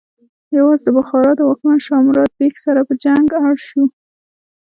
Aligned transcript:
یوازې 0.57 0.83
د 0.85 0.89
بخارا 0.97 1.31
د 1.35 1.41
واکمن 1.49 1.77
شاه 1.85 2.03
مراد 2.07 2.31
بیک 2.39 2.55
سره 2.65 2.79
په 2.87 2.93
جنګ 3.03 3.27
اړ 3.45 3.55
شو. 3.67 3.83